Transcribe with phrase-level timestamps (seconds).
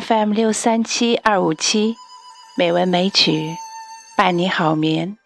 [0.00, 1.94] FM 六三七二五七，
[2.58, 3.54] 美文美曲，
[4.16, 5.16] 伴你好眠。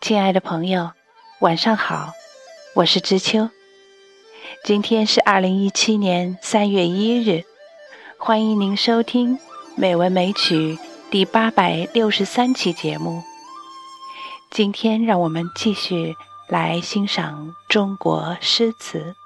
[0.00, 0.92] 亲爱的朋友，
[1.40, 2.12] 晚上好，
[2.76, 3.50] 我是知秋。
[4.62, 7.42] 今天是二零一七年三月一日，
[8.20, 9.36] 欢迎您收听
[9.74, 10.76] 《美文美曲》
[11.10, 13.24] 第八百六十三期节目。
[14.52, 16.14] 今天，让我们继续
[16.48, 19.16] 来欣赏中国诗词。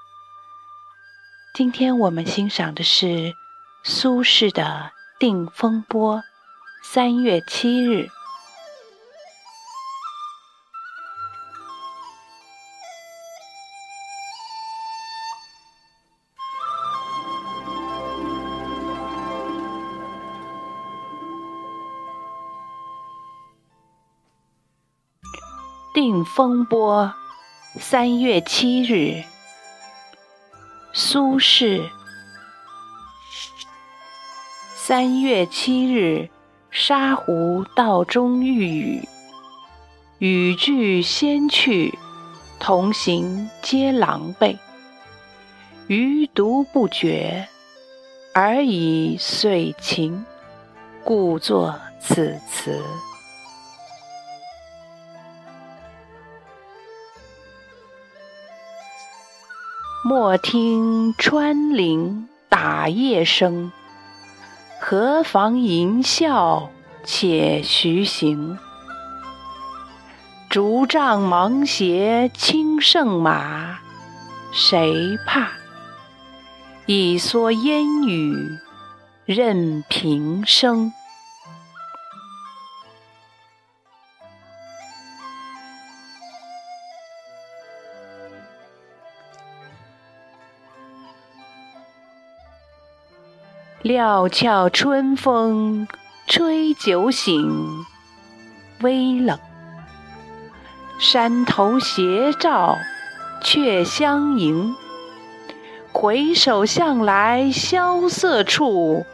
[1.53, 3.35] 今天我们欣赏的是
[3.85, 4.63] 苏轼的
[5.19, 6.19] 《定风波》，
[6.85, 8.07] 三月七日。
[25.93, 27.13] 《定风波》，
[27.81, 29.25] 三月七日。
[30.93, 32.02] 苏轼。
[34.85, 36.29] 三月七日，
[36.69, 39.07] 沙湖道中遇雨，
[40.17, 41.97] 雨具先去，
[42.59, 44.57] 同行皆狼狈。
[45.87, 47.47] 余独不觉，
[48.33, 50.25] 而已遂晴，
[51.01, 52.83] 故作此词。
[60.03, 63.71] 莫听穿林打叶声，
[64.85, 66.67] 何妨吟啸
[67.05, 68.59] 且徐行。
[70.49, 73.79] 竹杖芒鞋轻胜马，
[74.51, 75.51] 谁怕？
[76.85, 78.59] 一蓑烟雨
[79.23, 80.91] 任平生。
[93.83, 95.89] 料峭春风
[96.25, 97.83] 吹酒醒，
[98.79, 99.37] 微冷。
[100.99, 102.77] 山头斜照
[103.43, 104.73] 却相迎。
[105.91, 109.05] 回首向来萧瑟处，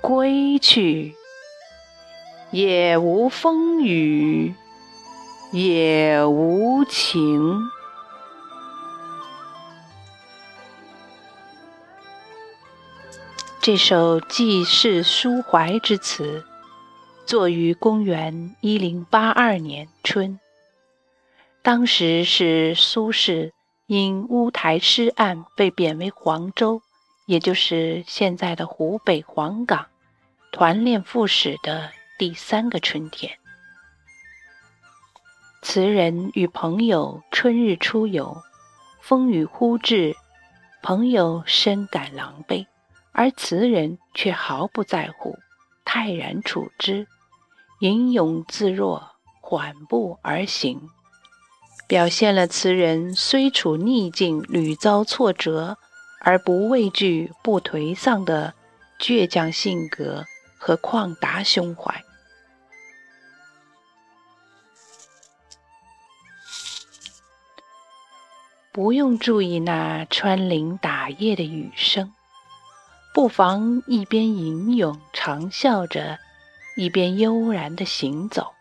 [0.00, 1.14] 归去，
[2.50, 4.54] 也无风雨
[5.52, 7.60] 也无晴。
[13.68, 16.42] 这首记事抒怀之词，
[17.26, 20.40] 作于公元一零八二年春。
[21.60, 23.52] 当时是苏轼
[23.84, 26.80] 因乌台诗案被贬为黄州，
[27.26, 29.84] 也就是现在的湖北黄冈，
[30.50, 33.36] 团练副使的第三个春天。
[35.60, 38.34] 词人与朋友春日出游，
[39.02, 40.16] 风雨忽至，
[40.82, 42.64] 朋友深感狼狈。
[43.12, 45.36] 而词人却毫不在乎，
[45.84, 47.06] 泰然处之，
[47.80, 50.88] 吟咏自若，缓步而行，
[51.86, 55.78] 表现了词人虽处逆境、屡遭挫折
[56.20, 58.54] 而不畏惧、不颓丧的
[59.00, 60.24] 倔强性格
[60.58, 62.04] 和旷达胸怀。
[68.70, 72.12] 不用注意那穿林打叶的雨声。
[73.18, 76.20] 不妨一边吟咏长啸着，
[76.76, 78.54] 一边悠然地行走。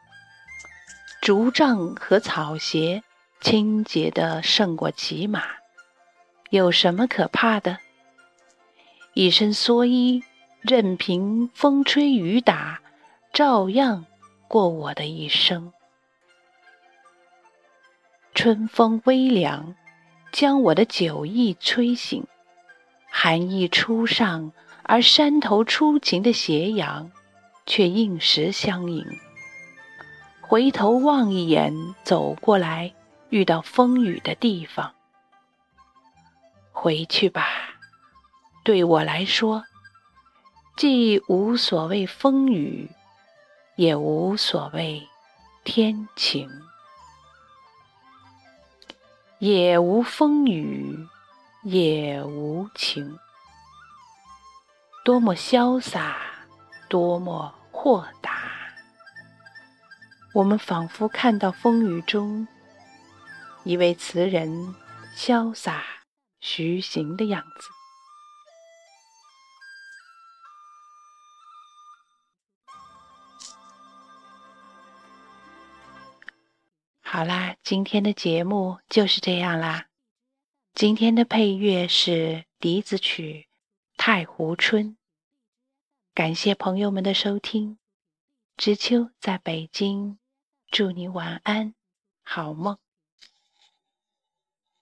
[1.22, 3.04] 竹杖和草鞋
[3.40, 5.44] 清洁的胜过骑马，
[6.50, 7.78] 有什么可怕的？
[9.14, 10.24] 一身蓑衣，
[10.62, 12.82] 任凭风吹雨打，
[13.32, 14.08] 照样
[14.48, 15.72] 过我的一生。
[18.34, 19.76] 春风微凉，
[20.32, 22.26] 将我的酒意吹醒。
[23.20, 24.52] 寒意初上，
[24.84, 27.12] 而山头初晴的斜阳，
[27.66, 29.04] 却应时相迎。
[30.40, 31.74] 回头望一眼，
[32.04, 32.94] 走过来
[33.30, 34.94] 遇到风雨的地方，
[36.72, 37.48] 回去吧。
[38.64, 39.64] 对我来说，
[40.78, 42.88] 既无所谓风雨，
[43.78, 45.02] 也无所谓
[45.64, 46.48] 天晴，
[49.40, 51.08] 也无风雨。
[51.64, 53.20] 也无情，
[55.04, 56.18] 多么潇洒，
[56.88, 58.38] 多么豁达。
[60.34, 62.48] 我们仿佛看到风雨中
[63.64, 64.76] 一位词人
[65.16, 65.84] 潇洒
[66.40, 67.70] 徐行的样子。
[77.02, 79.86] 好啦，今天的节目就是这样啦。
[80.78, 83.48] 今天的配乐是笛子曲
[83.98, 84.90] 《太湖春》。
[86.14, 87.80] 感谢朋友们的收听，
[88.58, 90.20] 知秋在北京，
[90.70, 91.74] 祝你晚安，
[92.22, 92.78] 好梦。